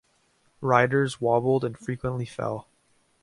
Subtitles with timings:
[0.61, 2.67] Riders wobbled and frequently fell.